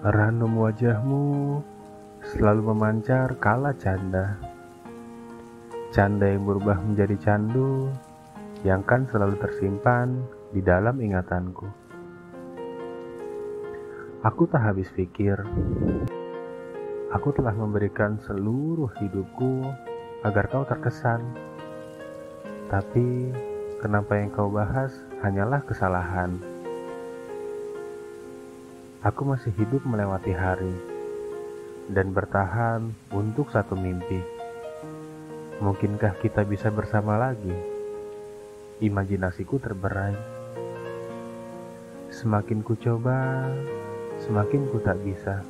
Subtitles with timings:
[0.00, 1.60] Random wajahmu
[2.24, 4.32] selalu memancar kala canda.
[5.92, 7.92] Canda yang berubah menjadi candu
[8.64, 10.24] yang kan selalu tersimpan
[10.56, 11.68] di dalam ingatanku.
[14.24, 15.36] Aku tak habis pikir.
[17.12, 19.68] Aku telah memberikan seluruh hidupku
[20.24, 21.20] agar kau terkesan.
[22.72, 23.36] Tapi
[23.84, 26.49] kenapa yang kau bahas hanyalah kesalahan?
[29.00, 30.76] Aku masih hidup melewati hari
[31.88, 34.20] dan bertahan untuk satu mimpi.
[35.56, 37.56] Mungkinkah kita bisa bersama lagi?
[38.84, 40.12] Imajinasiku terberai.
[42.12, 43.48] Semakin ku coba,
[44.20, 45.48] semakin ku tak bisa.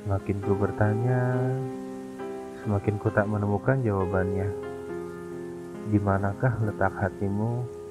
[0.00, 1.28] Semakin ku bertanya,
[2.64, 4.48] semakin ku tak menemukan jawabannya.
[5.92, 7.83] Di manakah letak hatimu?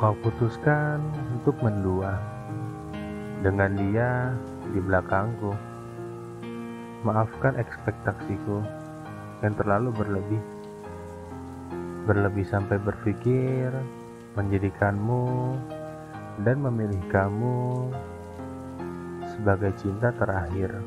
[0.00, 0.96] Kau putuskan
[1.28, 2.16] untuk mendua
[3.44, 4.32] dengan dia
[4.72, 5.52] di belakangku.
[7.04, 8.64] Maafkan ekspektasiku
[9.44, 10.40] yang terlalu berlebih.
[12.08, 13.68] Berlebih sampai berpikir
[14.40, 15.60] menjadikanmu
[16.48, 17.92] dan memilih kamu
[19.36, 20.80] sebagai cinta terakhir.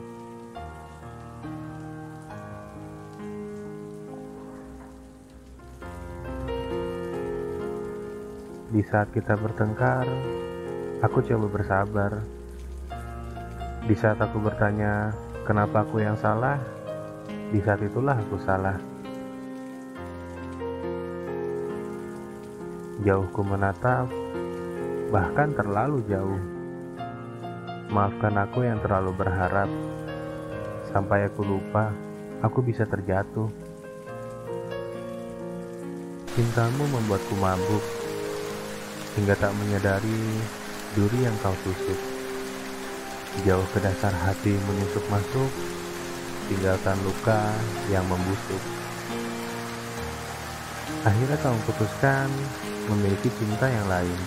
[8.73, 10.01] Di saat kita bertengkar,
[11.05, 12.25] aku coba bersabar.
[13.85, 15.13] Di saat aku bertanya,
[15.45, 16.57] kenapa aku yang salah?
[17.53, 18.73] Di saat itulah aku salah.
[23.05, 24.09] Jauhku menatap,
[25.13, 26.41] bahkan terlalu jauh.
[27.93, 29.69] Maafkan aku yang terlalu berharap,
[30.89, 31.93] sampai aku lupa
[32.41, 33.53] aku bisa terjatuh.
[36.33, 38.02] Cintamu membuatku mabuk,
[39.13, 40.41] hingga tak menyadari
[40.97, 41.99] duri yang kau tusuk.
[43.45, 45.49] Jauh ke dasar hati menyusup masuk,
[46.49, 47.49] tinggalkan luka
[47.89, 48.61] yang membusuk.
[51.03, 52.29] Akhirnya kau memutuskan
[52.89, 54.19] memiliki cinta yang lain.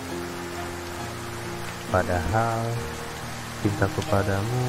[1.87, 2.67] Padahal
[3.63, 4.67] cinta kepadamu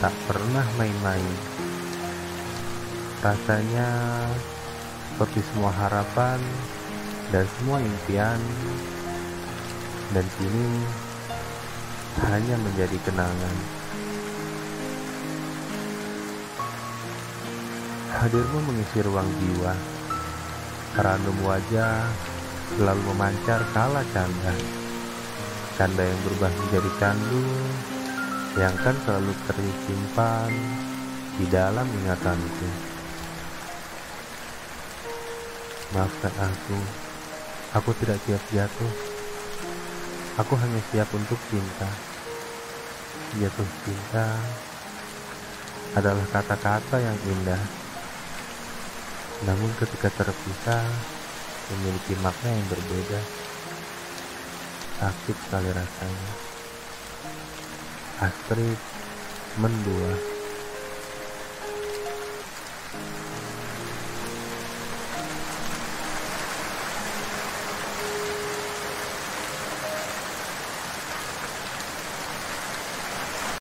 [0.00, 1.34] tak pernah main-main.
[3.22, 3.90] Rasanya
[5.12, 6.40] seperti semua harapan
[7.30, 8.40] dan semua impian
[10.12, 10.68] dan kini
[12.28, 13.56] hanya menjadi kenangan.
[18.12, 19.72] Hadirmu mengisi ruang jiwa,
[21.00, 22.06] random wajah
[22.76, 24.54] selalu memancar kala canda.
[25.80, 27.44] Canda yang berubah menjadi candu,
[28.60, 30.52] yang kan selalu tersimpan
[31.40, 32.68] di dalam ingatanku.
[35.96, 36.78] Maafkan aku,
[37.80, 39.11] aku tidak siap jatuh.
[40.40, 41.84] Aku hanya siap untuk cinta.
[43.36, 44.32] Jatuh cinta
[45.92, 47.60] adalah kata-kata yang indah.
[49.44, 50.88] Namun ketika terpisah
[51.76, 53.20] memiliki makna yang berbeda.
[55.04, 56.32] Sakit sekali rasanya.
[58.24, 58.80] Astrid
[59.60, 60.31] mendua.